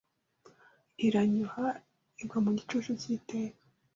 Iranyoha 1.05 1.65
igwa 2.21 2.39
mu 2.45 2.51
gicucu 2.57 2.91
cy'iteka 2.99 3.57